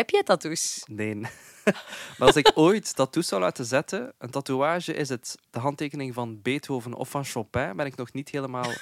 [0.00, 0.82] Heb jij tattoos?
[0.86, 1.14] Nee.
[2.18, 6.42] maar als ik ooit tattoos zou laten zetten, een tatoeage is het de handtekening van
[6.42, 8.70] Beethoven of van Chopin, ben ik nog niet helemaal...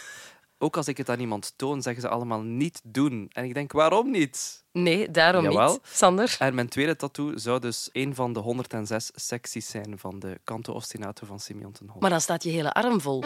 [0.61, 3.27] Ook als ik het aan iemand toon, zeggen ze allemaal niet doen.
[3.33, 4.65] En ik denk, waarom niet?
[4.73, 5.73] Nee, daarom Jawel.
[5.73, 5.81] niet.
[5.83, 6.37] Sander?
[6.39, 10.73] En mijn tweede tattoo zou dus een van de 106 secties zijn van de Canto
[10.73, 12.01] Ostinato van Simeon ten Hol.
[12.01, 13.25] Maar dan staat je hele arm vol.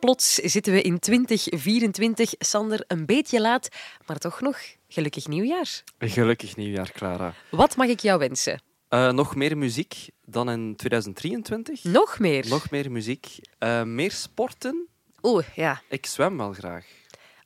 [0.00, 2.34] plots zitten we in 2024.
[2.38, 3.68] Sander, een beetje laat,
[4.06, 5.82] maar toch nog gelukkig nieuwjaar.
[5.98, 7.34] Gelukkig nieuwjaar, Clara.
[7.50, 8.62] Wat mag ik jou wensen?
[8.88, 11.84] Eh, nog meer muziek dan in 2023.
[11.84, 12.48] Nog meer?
[12.48, 13.38] Nog meer muziek.
[13.58, 14.88] Eh, meer sporten.
[15.22, 15.82] Oeh, ja.
[15.88, 16.86] Ik zwem wel graag.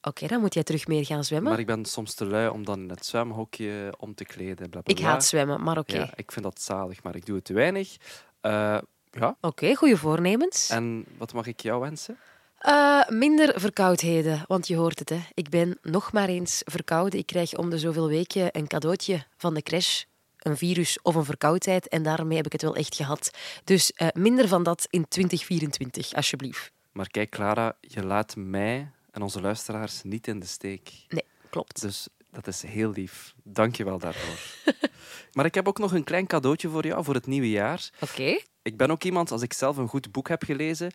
[0.03, 1.51] Oké, dan moet jij terug meer gaan zwemmen.
[1.51, 4.71] Maar ik ben soms te lui om dan in het zwemhokje om te kleden.
[4.71, 5.97] Bla, bla, Ik haat zwemmen, maar oké.
[5.97, 7.97] Ja, ik vind dat zalig, maar ik doe het te weinig.
[8.41, 8.79] Eh,
[9.11, 9.37] ja.
[9.41, 10.71] Oké, goede voornemens.
[10.71, 12.19] En wat mag ik jou wensen?
[12.65, 15.21] Eh, minder verkoudheden, want je hoort het, hè.
[15.35, 17.19] ik ben nog maar eens verkouden.
[17.19, 20.03] Ik krijg om de zoveel weken een cadeautje van de crash.
[20.39, 21.89] Een virus of een verkoudheid.
[21.89, 23.31] En daarmee heb ik het wel echt gehad.
[23.65, 26.73] Dus eh, minder van dat in 2024, alsjeblieft.
[26.93, 30.91] Maar kijk, Clara, je laat mij en onze luisteraars niet in de steek.
[31.09, 31.81] Nee, klopt.
[31.81, 33.35] Dus dat is heel lief.
[33.43, 34.73] Dank je wel daarvoor.
[35.35, 37.91] maar ik heb ook nog een klein cadeautje voor jou voor het nieuwe jaar.
[38.01, 38.41] Oké.
[38.63, 40.93] Ik ben ook iemand, als ik zelf een goed boek heb gelezen,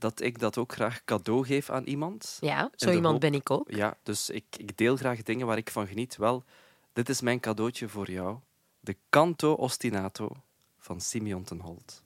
[0.00, 2.38] dat ik dat ook graag cadeau geef aan iemand.
[2.40, 3.70] Ja, zo iemand hoop- ben ik ook.
[3.70, 6.16] Ja, dus ik, ik deel graag dingen waar ik van geniet.
[6.16, 6.44] Wel,
[6.92, 8.38] dit is mijn cadeautje voor jou.
[8.80, 10.30] De Canto Ostinato
[10.78, 12.02] van Simeon ten Holt.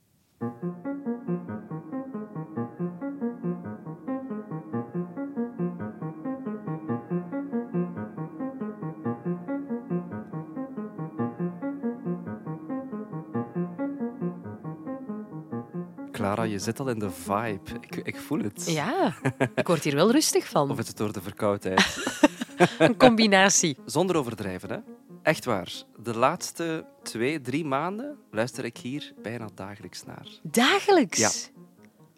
[16.35, 17.71] Clara, je zit al in de vibe.
[17.81, 18.65] Ik, ik voel het.
[18.67, 19.15] Ja,
[19.55, 20.71] ik word hier wel rustig van.
[20.71, 21.97] Of is het door de verkoudheid?
[22.79, 23.77] Een combinatie.
[23.85, 24.79] Zonder overdrijven, hè?
[25.23, 25.73] Echt waar.
[26.03, 30.29] De laatste twee, drie maanden luister ik hier bijna dagelijks naar.
[30.43, 31.19] Dagelijks.
[31.19, 31.31] Ja.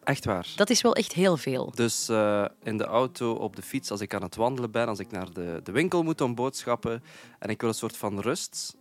[0.04, 0.52] Echt waar.
[0.56, 1.72] Dat is wel echt heel veel.
[1.74, 4.98] Dus eh, in de auto, op de fiets, als ik aan het wandelen ben, als
[4.98, 7.02] ik naar de, de winkel moet om boodschappen
[7.38, 8.76] en ik wil een soort van rust.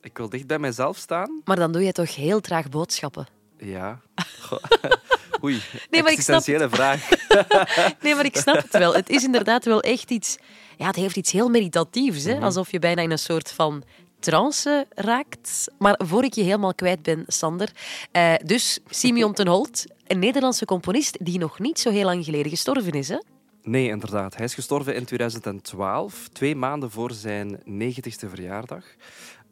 [0.00, 1.40] Ik wil dicht bij mezelf staan.
[1.44, 3.26] Maar dan doe je toch heel traag boodschappen.
[3.64, 4.00] Ja.
[5.44, 7.08] Oei, Nee, maar ik snap- existentiële vraag.
[8.02, 8.94] Nee, maar ik snap het wel.
[8.94, 10.36] Het is inderdaad wel echt iets...
[10.78, 12.24] Ja, het heeft iets heel meditatiefs.
[12.24, 12.38] Hè?
[12.40, 13.82] Alsof je bijna in een soort van
[14.20, 15.68] trance raakt.
[15.78, 17.70] Maar voor ik je helemaal kwijt ben, Sander.
[18.12, 22.50] eh, dus Simeon ten Holt, een Nederlandse componist die nog niet zo heel lang geleden
[22.50, 23.08] gestorven is.
[23.08, 23.18] Hè?
[23.62, 24.36] Nee, inderdaad.
[24.36, 28.84] Hij is gestorven in 2012, twee maanden voor zijn 90ste verjaardag.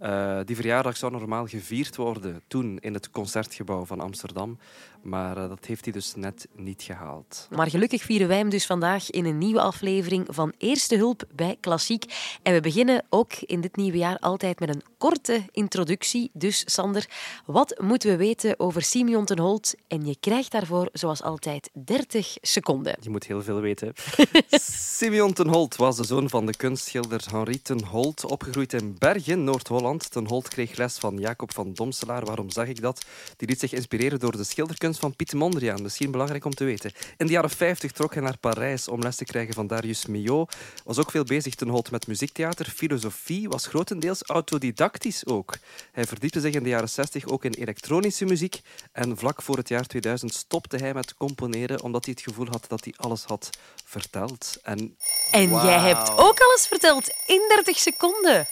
[0.00, 4.58] Eh, die verjaardag zou normaal gevierd worden toen in het Concertgebouw van Amsterdam.
[5.02, 7.48] Maar eh, dat heeft hij dus net niet gehaald.
[7.50, 11.56] Maar gelukkig vieren wij hem dus vandaag in een nieuwe aflevering van Eerste Hulp bij
[11.60, 12.04] Klassiek.
[12.42, 16.30] En we beginnen ook in dit nieuwe jaar altijd met een korte introductie.
[16.32, 17.08] Dus Sander,
[17.46, 19.74] wat moeten we weten over Simeon ten Holt?
[19.88, 22.96] En je krijgt daarvoor, zoals altijd, 30 seconden.
[23.00, 23.92] Je moet heel veel weten.
[24.96, 29.44] Simeon ten Holt was de zoon van de kunstschilder Henri ten Holt, opgegroeid in Bergen,
[29.44, 30.10] Noord-Holland.
[30.10, 32.24] Ten Holt kreeg les van Jacob van Domselaar.
[32.24, 33.04] Waarom zeg ik dat?
[33.36, 35.82] Die liet zich inspireren door de schilderkunst van Piet Mondriaan.
[35.82, 36.92] Misschien belangrijk om te weten.
[37.16, 40.54] In de jaren 50 trok hij naar Parijs om les te krijgen van Darius Milhaud.
[40.84, 42.66] Was ook veel bezig ten Holt met muziektheater.
[42.66, 45.56] Filosofie was grotendeels autodidactisch ook.
[45.92, 48.60] Hij verdiepte zich in de jaren 60 ook in elektronische muziek.
[48.92, 52.64] En vlak voor het jaar 2000 stopte hij met componeren omdat hij het gevoel had
[52.68, 53.50] dat hij alles had
[53.84, 54.58] verteld.
[54.62, 54.96] En
[55.30, 58.46] En jij hebt ook alles verteld in 30 seconden.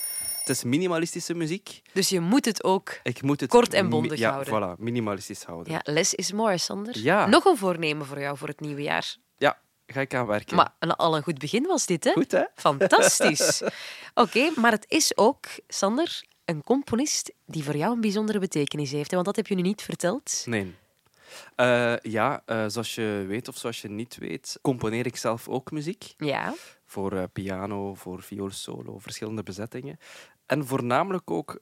[0.49, 1.83] Het is minimalistische muziek.
[1.93, 3.01] Dus je moet het ook.
[3.03, 4.77] Ik moet het Kort en bondig ja, houden.
[4.77, 5.73] Voilà, minimalistisch houden.
[5.73, 6.99] Ja, less is more, Sander.
[6.99, 7.27] Ja.
[7.27, 9.17] Nog een voornemen voor jou voor het nieuwe jaar.
[9.37, 10.57] Ja, ga ik aan werken.
[10.57, 12.13] Maar een- al een goed begin was dit, hè?
[12.13, 12.43] Goed, hè?
[12.55, 13.63] Fantastisch.
[14.15, 19.09] Oké, maar het is ook, Sander, een componist die voor jou een bijzondere betekenis heeft.
[19.11, 19.15] hè?
[19.15, 20.43] Want dat heb je nu niet verteld.
[20.47, 20.75] Nee.
[21.57, 25.71] Eh, ja, eh, zoals je weet of zoals je niet weet, componeer ik zelf ook
[25.71, 26.15] muziek.
[26.17, 26.55] Ja.
[26.87, 29.99] Voor eh, piano, voor vioolsolo, verschillende bezettingen.
[30.49, 31.61] En voornamelijk ook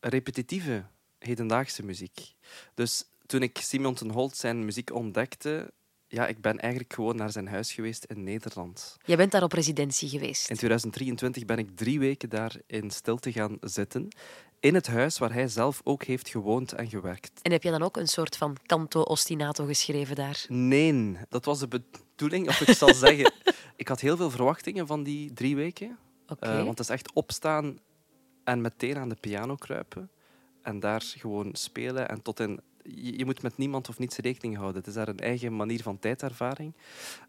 [0.00, 0.84] repetitieve,
[1.18, 2.34] hedendaagse muziek.
[2.74, 5.72] Dus toen ik Simon ten Holt zijn muziek ontdekte,
[6.08, 8.96] ja, ik ben eigenlijk gewoon naar zijn huis geweest in Nederland.
[9.04, 10.50] Jij bent daar op residentie geweest.
[10.50, 14.08] In 2023 ben ik drie weken daar in stilte gaan zitten.
[14.60, 17.42] In het huis waar hij zelf ook heeft gewoond en gewerkt.
[17.42, 20.44] En heb je dan ook een soort van canto ostinato geschreven daar?
[20.48, 23.32] Nee, dat was de bedoeling, of ik zal zeggen.
[23.76, 25.98] Ik had heel veel verwachtingen van die drie weken.
[26.38, 27.78] Eh, want het is echt opstaan
[28.44, 30.10] en meteen aan de piano kruipen.
[30.62, 34.76] En daar gewoon spelen en tot in je, moet met niemand of niets rekening houden.
[34.76, 36.74] Het is daar een eigen manier van tijdervaring.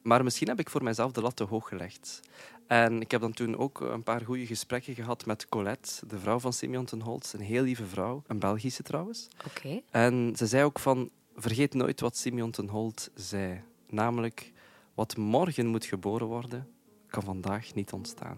[0.01, 2.19] Maar misschien heb ik voor mijzelf de lat te hoog gelegd.
[2.67, 6.39] En ik heb dan toen ook een paar goede gesprekken gehad met Colette, de vrouw
[6.39, 7.33] van Simeon ten Holtz.
[7.33, 9.27] Een heel lieve vrouw, een Belgische trouwens.
[9.47, 9.81] Oké.
[9.91, 13.61] En ze zei ook van, vergeet nooit wat Simeon ten Holt zei.
[13.89, 14.51] Namelijk,
[14.93, 16.67] wat morgen moet geboren worden,
[17.07, 18.37] kan vandaag niet ontstaan.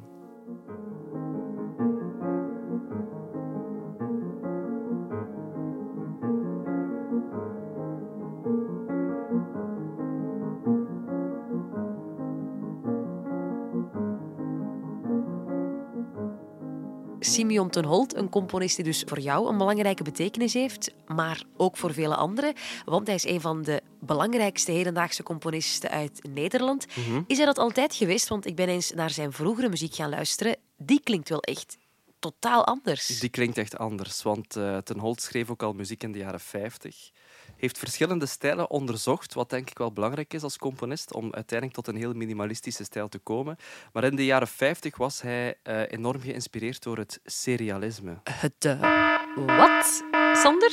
[17.28, 21.78] Simeon ten Holt, een componist die dus voor jou een belangrijke betekenis heeft, maar ook
[21.78, 22.54] voor vele anderen,
[22.86, 26.86] want hij is een van de belangrijkste hedendaagse componisten uit Nederland.
[27.28, 28.28] Is hij dat altijd geweest?
[28.28, 30.56] Want ik ben eens naar zijn vroegere muziek gaan luisteren.
[30.78, 31.78] Die klinkt wel echt
[32.20, 33.20] totaal anders.
[33.20, 36.40] Die klinkt echt anders, want eh, Ten Holt schreef ook al muziek in de jaren
[36.40, 37.12] 50.
[37.58, 41.88] Heeft verschillende stijlen onderzocht, wat denk ik wel belangrijk is als componist, om uiteindelijk tot
[41.88, 43.58] een heel minimalistische stijl te komen.
[43.94, 48.18] Maar in de jaren 50 was hij eh, enorm geïnspireerd door het serialisme.
[48.24, 50.72] Het eh, wat, Sander?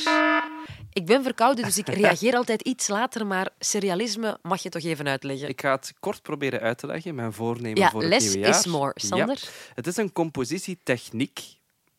[0.93, 5.07] Ik ben verkouden, dus ik reageer altijd iets later, maar serialisme mag je toch even
[5.07, 5.49] uitleggen?
[5.49, 8.47] Ik ga het kort proberen uit te leggen, mijn voornemen ja, voor het less nieuwe
[8.47, 8.59] jaar.
[8.59, 8.91] is more.
[8.95, 9.39] Sander?
[9.41, 9.49] Ja.
[9.73, 11.39] Het is een compositietechniek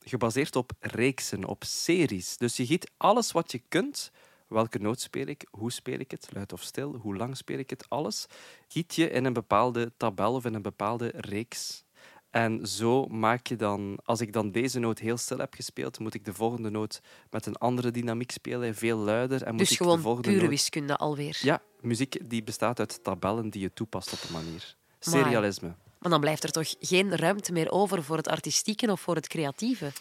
[0.05, 2.37] gebaseerd op reeksen, op series.
[2.37, 4.11] Dus je giet alles wat je kunt,
[4.49, 7.71] welke noot speel ik, hoe speel ik het, luid of stil, hoe lang speel ik
[7.71, 8.27] het, alles,
[8.69, 11.85] giet je in een bepaalde tabel of in een bepaalde reeks.
[12.31, 16.15] En zo maak je dan, als ik dan deze noot heel stil heb gespeeld, moet
[16.15, 17.01] ik de volgende noot
[17.31, 19.43] met een andere dynamiek spelen, veel luider.
[19.43, 20.51] En moet Dus ik de gewoon volgende pure noot...
[20.51, 21.39] wiskunde alweer.
[21.43, 24.77] Ja, muziek die bestaat uit tabellen die je toepast op een manier.
[24.99, 25.75] Serialisme.
[25.99, 29.29] Maar dan blijft er toch geen ruimte meer over voor het artistieke of voor het
[29.29, 29.93] creatieve.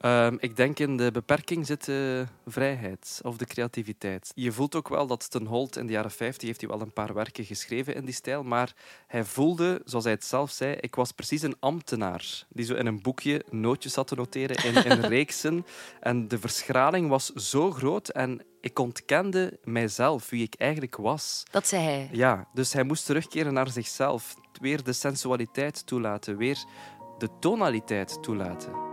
[0.00, 4.32] Ehm, ik denk in de beperking zit de vrijheid of de creativiteit.
[4.34, 6.92] Je voelt ook wel dat Ten Holt in de jaren 50 heeft hij wel een
[6.92, 8.74] paar werken geschreven in die stijl, maar
[9.06, 12.86] hij voelde, zoals hij het zelf zei, ik was precies een ambtenaar die zo in
[12.86, 15.66] een boekje nootjes zat te noteren in, in reeksen.
[16.00, 21.42] En de verschraling was zo groot en ik ontkende mijzelf, wie ik eigenlijk was.
[21.50, 22.08] Dat zei hij.
[22.12, 24.34] Ja, dus hij moest terugkeren naar zichzelf.
[24.60, 26.64] Weer de sensualiteit toelaten, weer
[27.18, 28.89] de tonaliteit toelaten.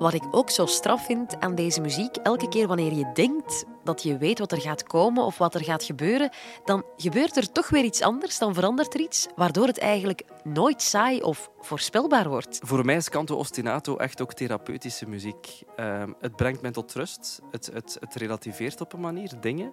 [0.00, 4.02] Wat ik ook zo straf vind aan deze muziek, elke keer wanneer je denkt dat
[4.02, 6.30] je weet wat er gaat komen of wat er gaat gebeuren,
[6.64, 10.82] dan gebeurt er toch weer iets anders, dan verandert er iets, waardoor het eigenlijk nooit
[10.82, 12.58] saai of voorspelbaar wordt.
[12.62, 15.62] Voor mij is canto ostinato echt ook therapeutische muziek.
[15.76, 19.72] Ehm, het brengt mij tot rust, het, het, het relativeert op een manier dingen,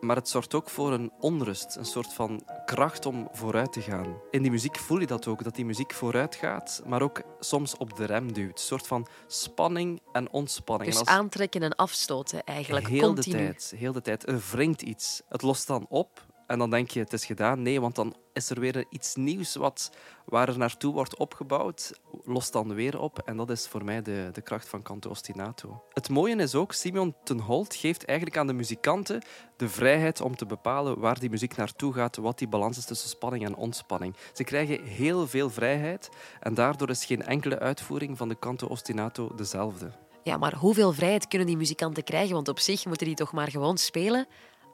[0.00, 4.16] maar het zorgt ook voor een onrust, een soort van kracht om vooruit te gaan.
[4.30, 7.76] In die muziek voel je dat ook, dat die muziek vooruit gaat, maar ook soms
[7.76, 8.58] op de rem duwt.
[8.58, 10.90] Een soort van spanning en ontspanning.
[10.90, 13.36] Dus En als- aantrekken en afstoten eigenlijk, heel continu.
[13.36, 13.45] de tijd,
[13.76, 14.28] heel de tijd.
[14.28, 15.22] Er wringt iets.
[15.28, 17.62] Het lost dan op en dan denk je het is gedaan.
[17.62, 19.90] Nee, want dan is er weer iets nieuws wat,
[20.24, 22.00] waar er naartoe wordt opgebouwd.
[22.24, 25.82] Lost dan weer op en dat is voor mij de, de kracht van canto ostinato.
[25.92, 29.22] Het mooie is ook, Simeon ten Holt geeft eigenlijk aan de muzikanten
[29.56, 33.08] de vrijheid om te bepalen waar die muziek naartoe gaat, wat die balans is tussen
[33.08, 34.16] spanning en ontspanning.
[34.32, 36.08] Ze krijgen heel veel vrijheid
[36.40, 40.05] en daardoor is geen enkele uitvoering van de canto ostinato dezelfde.
[40.26, 42.34] Ja, maar hoeveel vrijheid kunnen die muzikanten krijgen?
[42.34, 44.26] Want op zich moeten die toch maar gewoon spelen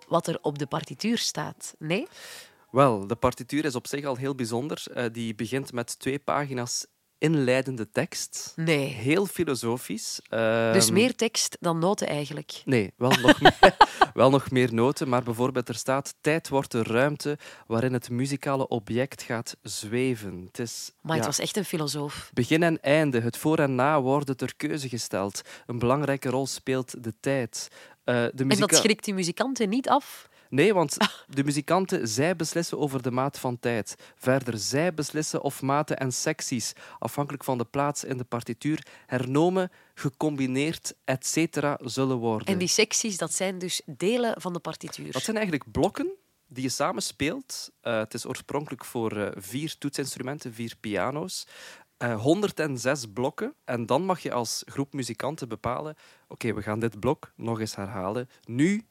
[0.08, 1.74] wat er op de partituur staat.
[1.78, 2.06] Nee?
[2.70, 4.82] Wel, de partituur is op zich al heel bijzonder.
[4.94, 6.86] Eh, die begint met twee pagina's
[7.22, 8.52] inleidende tekst.
[8.56, 8.86] Nee.
[8.86, 10.20] Heel filosofisch.
[10.28, 12.62] Dus Ehm, meer tekst dan noten eigenlijk.
[12.64, 13.76] Nee, wel nog, meer,
[14.14, 15.08] wel nog meer noten.
[15.08, 16.14] Maar bijvoorbeeld er staat...
[16.20, 20.44] Tijd wordt de ruimte waarin het muzikale object gaat zweven.
[20.46, 20.92] Het is...
[21.00, 22.30] Maar het ja, was echt een filosoof.
[22.34, 25.42] Begin en einde, het voor en na worden ter keuze gesteld.
[25.66, 27.68] Een belangrijke rol speelt de tijd.
[28.04, 30.28] Eh, de En dat schrikt die muzikanten niet af.
[30.52, 30.96] Nee, want
[31.28, 33.94] de muzikanten, zij beslissen over de maat van tijd.
[34.14, 39.70] Verder, zij beslissen of maten en secties, afhankelijk van de plaats in de partituur, hernomen,
[39.94, 41.74] gecombineerd, etc.
[41.78, 42.46] zullen worden.
[42.46, 45.12] En die secties, dat zijn dus delen van de partituur.
[45.12, 46.16] Dat zijn eigenlijk blokken
[46.46, 47.70] die je samen speelt.
[47.80, 51.46] Eh, het is oorspronkelijk voor eh, vier toetsinstrumenten, vier piano's.
[51.96, 53.54] Eh 106 blokken.
[53.64, 55.96] En dan mag je als groep muzikanten bepalen...
[56.28, 58.28] Oké, we gaan dit blok nog eens herhalen.
[58.44, 58.86] Nu,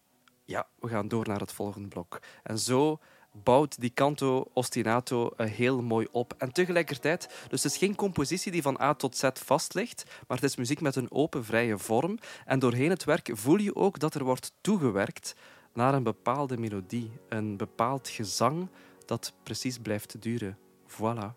[0.52, 2.20] ja, we gaan door naar het volgende blok.
[2.44, 3.00] En zo
[3.32, 6.34] bouwt die canto ostinato heel mooi op.
[6.38, 10.38] En tegelijkertijd, dus het is geen compositie die van A tot Z vast ligt, maar
[10.38, 12.18] het is muziek met een open, vrije vorm.
[12.46, 15.36] En doorheen het werk voel je ook dat er wordt toegewerkt
[15.74, 18.70] naar een bepaalde melodie, een bepaald gezang
[19.06, 20.58] dat precies blijft duren.
[20.88, 21.36] Voilà,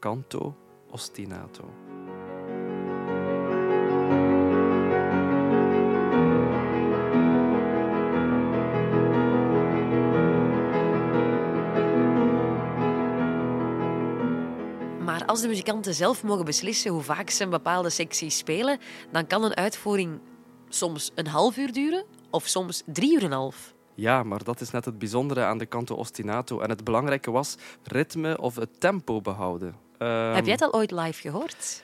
[0.00, 0.56] canto
[0.90, 1.70] ostinato.
[15.28, 18.78] Als de muzikanten zelf mogen beslissen hoe vaak ze een bepaalde sectie spelen,
[19.12, 20.20] dan kan een uitvoering
[20.68, 23.74] soms een half uur duren of soms drie uur en een half.
[23.94, 26.60] Ja, maar dat is net het bijzondere aan de canto ostinato.
[26.60, 29.76] En het belangrijke was ritme of het tempo behouden.
[29.98, 31.82] Ehm, Heb jij het al ooit live gehoord?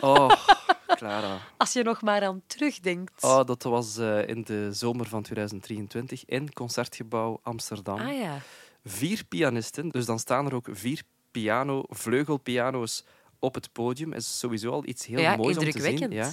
[0.00, 0.30] Oh,
[0.98, 1.38] Clara.
[1.56, 3.22] Als je nog maar aan terugdenkt.
[3.22, 8.00] Oh, dat was eh, in de zomer van 2023 in Concertgebouw Amsterdam.
[8.00, 8.38] Ah ja.
[8.84, 13.04] Vier pianisten, dus dan staan er ook vier piano, vleugelpiano's
[13.38, 14.12] op het podium.
[14.12, 16.10] is sowieso al iets heel ja, moois om te zien.
[16.10, 16.32] Ja.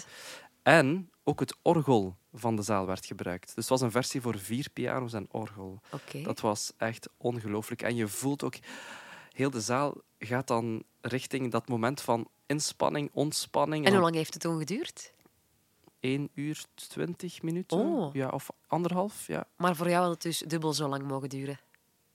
[0.64, 3.46] En ook het orgel van de zaal werd gebruikt.
[3.46, 5.80] Dus het was een versie voor vier piano's en orgel.
[6.24, 7.82] Dat was echt ongelooflijk.
[7.82, 8.56] En je voelt ook,
[9.32, 13.86] heel de zaal gaat dan richting dat moment van inspanning, ontspanning.
[13.86, 15.14] En hoe lang heeft het toen geduurd?
[16.00, 17.78] 1 uur 20 minuten.
[17.78, 18.14] Oh.
[18.14, 19.28] Ja, of anderhalf.
[19.28, 19.48] Ja.
[19.56, 21.60] Maar voor jou had het dus dubbel zo lang mogen duren.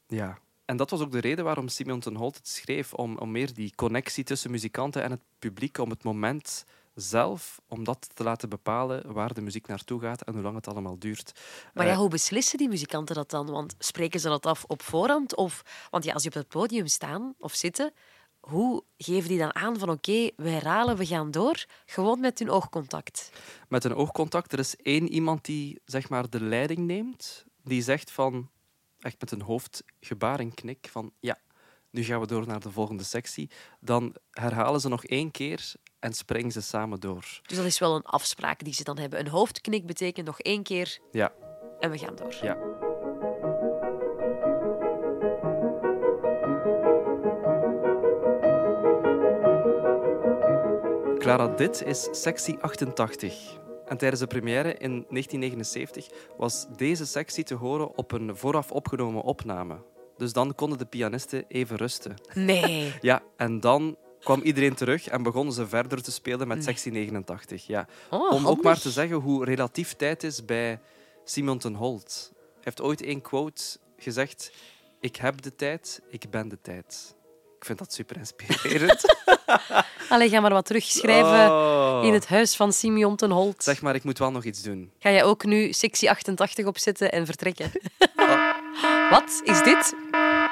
[0.06, 0.42] ja.
[0.64, 2.92] En dat was ook de reden waarom Simeon ten Holt het schreef.
[2.92, 5.78] Om, om meer die connectie tussen muzikanten en het publiek.
[5.78, 10.32] Om het moment zelf, om dat te laten bepalen waar de muziek naartoe gaat en
[10.32, 11.32] hoe lang het allemaal duurt.
[11.74, 13.46] Maar Eh, ja, hoe beslissen die muzikanten dat dan?
[13.50, 15.36] Want spreken ze dat af op voorhand?
[15.36, 17.92] Of, want ja, als je op het podium staan of zitten,
[18.40, 21.64] hoe geven die dan aan van oké, we herhalen, we gaan door?
[21.86, 23.30] Gewoon met hun oogcontact.
[23.68, 24.52] met een oogcontact.
[24.52, 27.44] Er is één iemand die zeg maar, de leiding neemt.
[27.62, 28.48] Die zegt van,
[29.04, 31.38] echt met een hoofdgebaar en knik van ja,
[31.90, 33.50] nu gaan we door naar de volgende sectie.
[33.80, 37.40] Dan herhalen ze nog één keer en springen ze samen door.
[37.46, 39.18] Dus dat is wel een afspraak die ze dan hebben.
[39.18, 41.32] Een hoofdknik betekent nog één keer Ja,
[41.80, 42.34] en we gaan door.
[42.42, 42.56] ja.
[51.18, 53.58] Clara, dit is sectie 88.
[53.86, 59.22] En tijdens de première in 1979 was deze sectie te horen op een vooraf opgenomen
[59.22, 59.76] opname.
[60.16, 62.14] Dus dan konden de pianisten even rusten.
[62.34, 62.92] Nee.
[63.00, 67.66] Ja, en dan kwam iedereen terug en begonnen ze verder te spelen met sectie 89.
[67.66, 67.86] Ja.
[68.10, 70.80] Oh, Om ook maar te zeggen hoe relatief tijd is bij
[71.24, 72.32] Simon ten Holt.
[72.34, 73.62] Hij heeft ooit één quote
[73.96, 74.52] gezegd:
[75.00, 77.16] Ik heb de tijd, ik ben de tijd.
[77.64, 79.04] Ik vind dat super inspirerend.
[80.08, 82.00] Allee, ga maar wat terugschrijven Oh.
[82.04, 83.62] in het huis van Simeon ten Holt.
[83.62, 84.90] Zeg maar, ik moet wel nog iets doen.
[84.98, 87.70] Ga jij ook nu sectie 88 opzetten en vertrekken?
[89.10, 89.94] Wat is dit?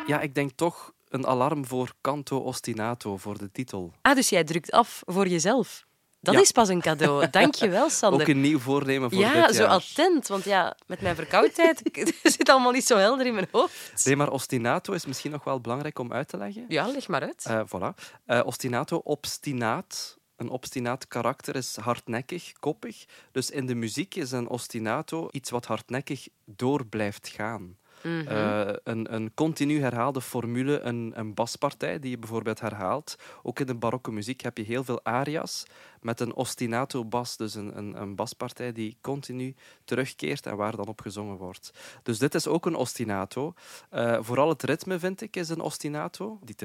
[0.06, 3.92] Ja, ik denk toch een alarm voor Canto Ostinato, voor de titel.
[4.02, 5.86] Ah, dus jij drukt af voor jezelf.
[6.22, 6.40] Dat Ja.
[6.40, 7.28] is pas een cadeau.
[7.30, 8.20] Dank je wel, Sander.
[8.20, 9.70] Ook een nieuw voornemen voor ja, dit zo jaar.
[9.70, 10.28] attent.
[10.28, 11.82] Want ja, met mijn verkoudheid
[12.22, 14.04] zit allemaal niet zo helder in mijn hoofd.
[14.04, 16.64] Nee, maar ostinato is misschien nog wel belangrijk om uit te leggen.
[16.68, 17.44] Ja, leg maar uit.
[17.46, 18.04] Eh, voilà.
[18.26, 20.20] Eh, ostinato, obstinaat.
[20.36, 23.04] Een obstinaat karakter is hardnekkig, koppig.
[23.32, 27.76] Dus in de muziek is een ostinato iets wat hardnekkig door blijft gaan.
[28.02, 33.16] Een, een continu herhaalde formule, een, een baspartij die je bijvoorbeeld herhaalt.
[33.42, 35.64] Ook in de barokke muziek heb je heel veel aria's
[36.00, 39.54] met een ostinato bas, dus een, een, een baspartij die continu
[39.84, 41.70] terugkeert en waar dan op gezongen wordt.
[42.02, 43.54] Dus dit is ook een ostinato.
[43.92, 46.38] Uh, vooral het ritme, vind ik, is een ostinato.
[46.42, 46.56] Die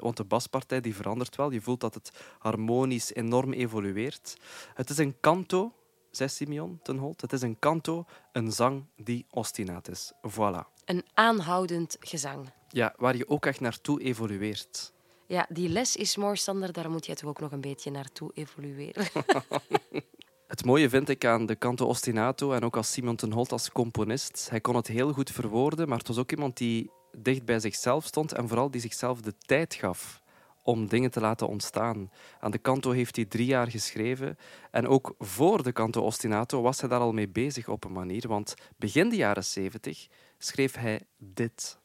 [0.00, 1.50] want de baspartij die verandert wel.
[1.50, 4.36] Je voelt dat het harmonisch enorm evolueert.
[4.74, 5.72] Het is een canto,
[6.16, 7.20] zei Simeon ten Holt.
[7.20, 10.12] Het is een canto, een zang die ostinaat is.
[10.30, 10.72] Voilà.
[10.84, 12.52] Een aanhoudend gezang.
[12.68, 14.92] Ja, waar je ook echt naartoe evolueert.
[15.26, 16.72] Ja, die les is mooi, Sander.
[16.72, 19.06] Daar moet jij toch ook nog een beetje naartoe evolueren.
[20.46, 23.72] Het mooie vind ik aan de canto ostinato en ook als Simon ten Holt als
[23.72, 24.46] componist.
[24.50, 28.04] Hij kon het heel goed verwoorden, maar het was ook iemand die dicht bij zichzelf
[28.04, 30.22] stond en vooral die zichzelf de tijd gaf
[30.64, 32.10] om dingen te laten ontstaan.
[32.40, 34.36] Aan de canto heeft hij drie jaar geschreven
[34.70, 38.28] en ook voor de canto ostinato was hij daar al mee bezig op een manier,
[38.28, 40.06] want begin de jaren zeventig
[40.38, 41.78] schreef hij dit.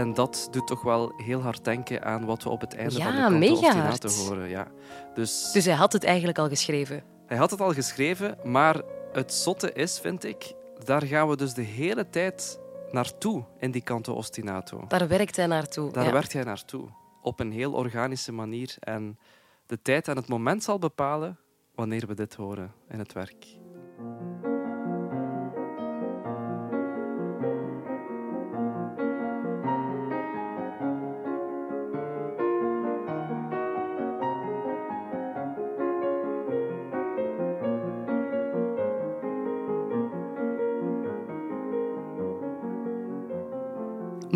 [0.00, 3.30] En dat doet toch wel heel hard denken aan wat we op het einde Ja,
[3.30, 4.48] van de canto horen.
[4.48, 4.66] Ja.
[5.14, 7.02] Dus, Dus hij had het eigenlijk al geschreven.
[7.26, 10.54] Hij had het al geschreven, maar het zotte is, vind ik,
[10.84, 14.84] daar gaan we dus de hele tijd naartoe in die canto ostinato.
[14.88, 15.92] Daar werkt hij naartoe.
[15.92, 16.12] Daar ja.
[16.12, 16.88] werkt hij naartoe.
[17.22, 18.76] Op een heel organische manier.
[18.78, 19.18] En
[19.66, 21.38] de tijd en het moment zal bepalen
[21.74, 23.46] wanneer we dit horen in het werk.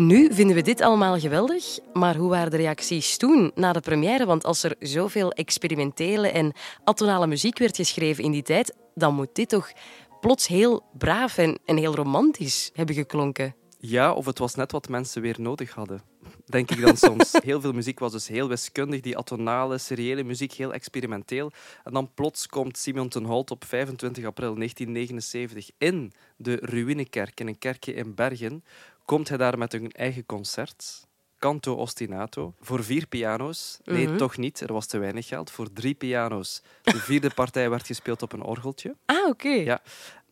[0.05, 4.25] Nu vinden we dit allemaal geweldig, maar hoe waren de reacties toen na de première?
[4.25, 9.35] Want als er zoveel experimentele en atonale muziek werd geschreven in die tijd, dan moet
[9.35, 9.71] dit toch
[10.19, 13.55] plots heel braaf en, en heel romantisch hebben geklonken.
[13.77, 16.01] Ja, of het was net wat mensen weer nodig hadden.
[16.45, 17.31] Denk ik dan soms.
[17.43, 21.51] Heel veel muziek was dus heel wiskundig, die atonale, seriële muziek heel experimenteel.
[21.83, 27.47] En dan plots komt Simeon ten Holt op 25 april 1979 in de Ruïnekerk, in
[27.47, 28.63] een kerkje in Bergen.
[29.05, 31.07] Komt hij daar met een eigen concert,
[31.39, 33.79] Canto Ostinato, voor vier piano's.
[33.83, 34.17] Nee, Mhm.
[34.17, 35.51] toch niet, er was te weinig geld.
[35.51, 36.61] Voor drie piano's.
[36.81, 38.95] De vierde partij werd gespeeld op een orgeltje.
[39.05, 39.49] Ah, oké.
[39.49, 39.81] Ja.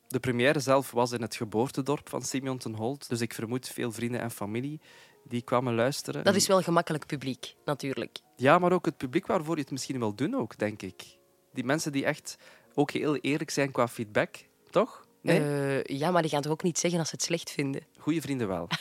[0.07, 3.09] De première zelf was in het geboortedorp van Simeon ten Holt.
[3.09, 4.81] Dus ik vermoed veel vrienden en familie
[5.23, 6.23] die kwamen luisteren.
[6.23, 8.19] Dat is wel gemakkelijk publiek, natuurlijk.
[8.35, 11.03] Ja, maar ook het publiek waarvoor je het misschien wil doen ook, denk ik.
[11.53, 12.37] Die mensen die echt
[12.73, 14.35] ook heel eerlijk zijn qua feedback,
[14.69, 15.02] toch?
[15.23, 15.39] Nee?
[15.39, 17.81] Eh, ja, maar die gaan toch ook niet zeggen als ze het slecht vinden?
[17.97, 18.67] Goeie vrienden wel.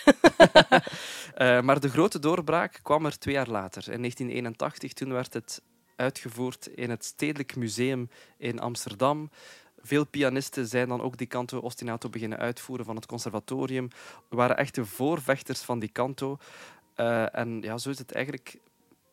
[1.33, 3.83] Eh, maar de grote doorbraak kwam er twee jaar later.
[3.93, 5.63] In 1981, toen werd het
[5.97, 9.31] uitgevoerd in het Stedelijk Museum in Amsterdam.
[9.83, 13.89] Veel pianisten zijn dan ook die canto ostinato beginnen uitvoeren van het conservatorium.
[14.29, 16.39] We waren echt de voorvechters van die canto.
[16.95, 18.59] Eh, en ja, zo is het eigenlijk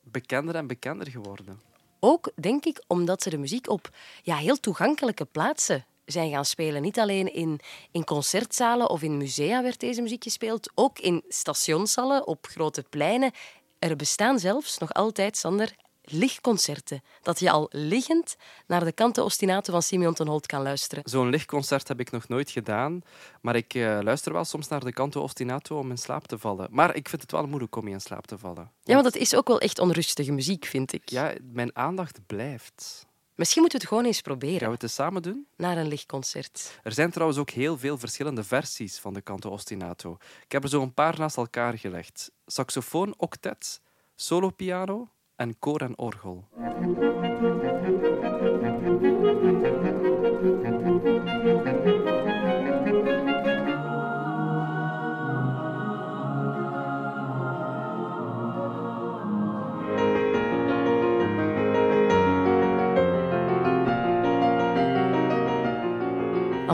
[0.03, 1.61] bekender en bekender geworden.
[1.99, 3.89] Ook, denk ik, omdat ze de muziek op
[4.23, 6.81] ja, heel toegankelijke plaatsen zijn gaan spelen.
[6.81, 7.59] Niet alleen in,
[7.91, 13.31] in concertzalen of in musea werd deze muziek gespeeld, ook in stationshallen, op grote pleinen.
[13.79, 15.75] Er bestaan zelfs nog altijd, Sander,
[16.11, 17.01] lichtconcerten.
[17.21, 18.35] Dat je al liggend
[18.67, 21.03] naar de canto ostinato van Simeon ten Holt kan luisteren.
[21.07, 23.01] Zo'n lichtconcert heb ik nog nooit gedaan,
[23.41, 26.67] maar ik eh, luister wel soms naar de canto ostinato om in slaap te vallen.
[26.71, 28.71] Maar ik vind het wel moeilijk om in slaap te vallen.
[28.83, 31.09] Ja, want het is ook wel echt onrustige muziek, vind ik.
[31.09, 33.07] Ja, mijn aandacht blijft.
[33.39, 35.47] Misschien moeten we het gewoon eens proberen, Gaan we het eens samen doen?
[35.55, 36.79] naar een lichtconcert.
[36.83, 40.17] Er zijn trouwens ook heel veel verschillende versies van de canto ostinato.
[40.43, 42.31] Ik heb er zo een paar naast elkaar gelegd.
[42.45, 43.81] Saxofoon, octet,
[44.15, 46.47] solopiano en koor en orgel.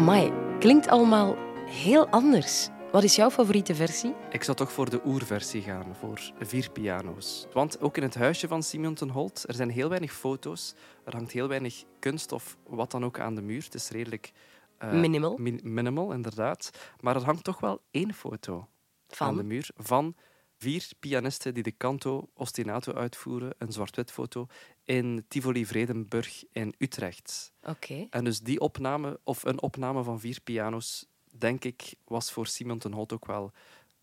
[0.05, 1.35] Amai, klinkt allemaal
[1.69, 2.67] heel anders.
[2.91, 4.13] Wat is jouw favoriete versie?
[4.29, 7.47] Ik zou toch voor de oerversie gaan, voor vier piano's.
[7.53, 10.73] Want ook in het huisje van Simeon ten Holt, er zijn heel weinig foto's.
[11.05, 13.63] Er hangt heel weinig kunst of wat dan ook aan de muur.
[13.63, 14.31] Het is redelijk...
[14.77, 15.37] eh, Minimal.
[15.37, 16.69] min- minimal, inderdaad.
[16.99, 18.67] Maar er hangt toch wel één foto aan
[19.07, 19.47] de Van?
[19.47, 20.15] muur van
[20.57, 24.47] vier pianisten die de canto ostinato uitvoeren, een zwart-wit foto,
[24.83, 27.51] in Tivoli Vredenburg in Utrecht.
[27.63, 28.07] Oké.
[28.09, 31.05] En dus die opname, of een opname van vier piano's,
[31.37, 33.51] denk ik, was voor Simon ten Holt ook wel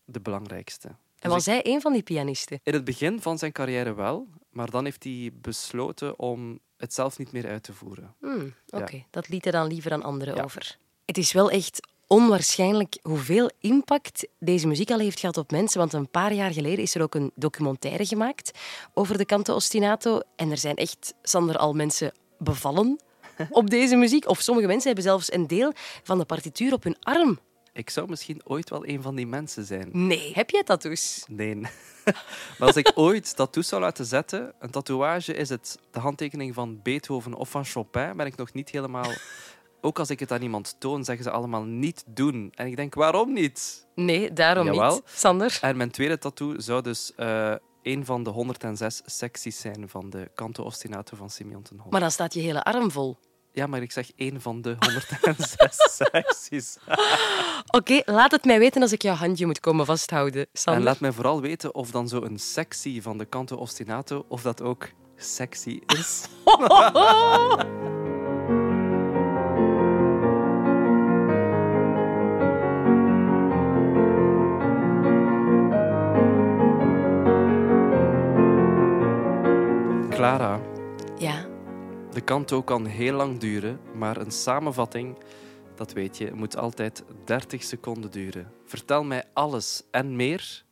[0.05, 0.87] de belangrijkste.
[0.87, 2.59] En Dus was hij een van die pianisten?
[2.63, 7.17] in het begin van zijn carrière wel, maar dan heeft hij besloten om het zelf
[7.17, 8.15] niet meer uit te voeren.
[8.19, 8.77] Hmm, Ja.
[8.79, 10.43] Oké, dat liet hij dan liever aan anderen Ja.
[10.43, 10.77] over.
[11.05, 15.79] Het is wel echt onwaarschijnlijk hoeveel impact deze muziek al heeft gehad op mensen.
[15.79, 18.51] Want een paar jaar geleden is er ook een documentaire gemaakt
[18.93, 20.19] over de canto ostinato.
[20.35, 22.99] En er zijn echt, Sander, al mensen bevallen
[23.49, 24.27] op deze muziek.
[24.27, 27.39] Of sommige mensen hebben zelfs een deel van de partituur op hun arm.
[27.73, 29.89] Ik zou misschien ooit wel een van die mensen zijn.
[29.91, 31.23] Nee, heb jij tattoos?
[31.27, 31.55] Nee.
[32.57, 36.79] maar als ik ooit tattoos zou laten zetten, een tatoeage is het de handtekening van
[36.83, 39.11] Beethoven of van Chopin, ben ik nog niet helemaal...
[39.85, 42.51] Ook als ik het aan iemand toon, zeggen ze allemaal niet doen.
[42.55, 43.87] En ik denk, waarom niet?
[43.95, 44.93] Nee, daarom Jawel.
[44.93, 45.01] niet.
[45.05, 45.57] Sander?
[45.61, 50.31] En mijn tweede tattoo zou dus eh een van de 106 secties zijn van de
[50.35, 51.81] canto ostinato van Simeon ten.
[51.89, 53.17] Maar dan staat je hele arm vol.
[53.51, 55.75] Ja, maar ik zeg één van de 106
[56.11, 56.77] secties.
[57.67, 60.81] Oké, laat het mij weten als ik jouw handje moet komen vasthouden, Sander.
[60.81, 64.41] En laat mij vooral weten of dan zo een sectie van de canto ostinato, of
[64.41, 66.25] dat ook sexy is.
[80.23, 80.61] Clara,
[81.17, 81.45] Ja,
[82.11, 85.17] De kanto kan heel lang duren, maar een samenvatting,
[85.75, 88.51] dat weet je, moet altijd 30 seconden duren.
[88.65, 90.63] Vertel mij alles en meer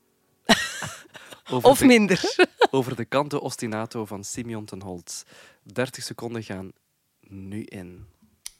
[1.51, 2.35] over, Of de, minder.
[2.71, 5.23] over de canto ostinato van Simeon ten Holt.
[5.63, 6.71] 30 seconden gaan
[7.19, 8.05] nu in.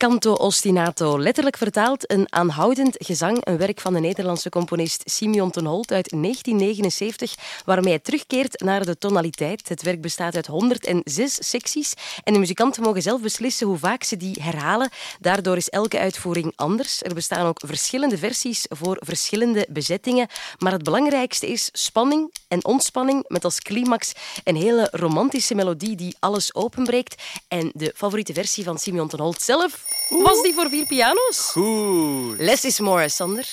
[0.02, 5.66] Canto ostinato, letterlijk vertaald een aanhoudend gezang, een werk van de Nederlandse componist Simeon ten
[5.66, 7.36] Holt uit 1979,
[7.66, 9.70] waarmee hij terugkeert naar de tonaliteit.
[9.70, 14.18] Het werk bestaat uit 106 secties en de muzikanten mogen zelf beslissen hoe vaak ze
[14.18, 14.90] die herhalen.
[15.20, 17.04] Daardoor is elke uitvoering anders.
[17.04, 23.26] Er bestaan ook verschillende versies voor verschillende bezettingen, maar het belangrijkste is spanning en ontspanning
[23.28, 24.12] met als climax
[24.44, 27.22] een hele romantische melodie die alles openbreekt.
[27.48, 31.50] En de favoriete versie van Simeon ten Holt zelf was die voor vier piano's.
[31.52, 32.40] Goed.
[32.40, 33.48] Less is more, Sander.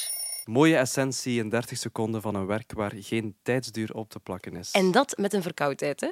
[0.45, 4.71] Mooie essentie in 30 seconden van een werk waar geen tijdsduur op te plakken is.
[4.71, 6.09] En dat met een verkoudheid, hè?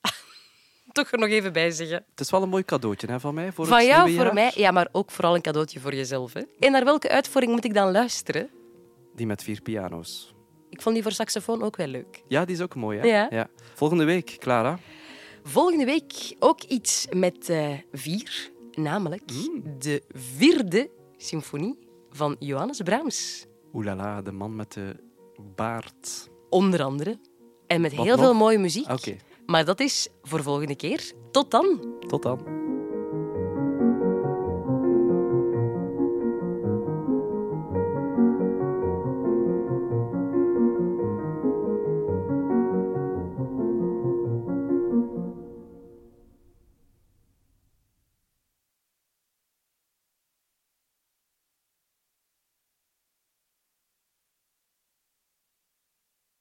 [0.92, 2.04] Toch er nog even bij zeggen.
[2.10, 4.24] Het is wel een mooi cadeautje hè, van mij voor Van het jou nieuwe voor
[4.24, 4.34] jaar.
[4.34, 6.32] mij, ja, maar ook vooral een cadeautje voor jezelf.
[6.32, 6.42] Hè?
[6.58, 8.50] En naar welke uitvoering moet ik dan luisteren?
[9.14, 10.34] Die met vier piano's.
[10.70, 12.22] Ik vond die voor saxofoon ook wel leuk.
[12.28, 12.98] Ja, die is ook mooi.
[12.98, 13.06] Hè?
[13.06, 13.48] Ja.
[13.74, 14.78] Volgende week, Clara.
[15.44, 19.22] Volgende week ook iets met eh, vier, namelijk
[19.78, 21.78] de vierde symfonie
[22.10, 23.46] van Johannes Brahms.
[23.72, 24.96] Oelala, de man met de
[25.54, 26.28] baard.
[26.50, 27.18] Onder andere.
[27.66, 28.24] En met Wat heel nog?
[28.24, 28.86] veel mooie muziek.
[29.46, 31.12] Maar dat is voor volgende keer.
[31.30, 31.94] Tot dan!
[32.06, 32.63] tot dan.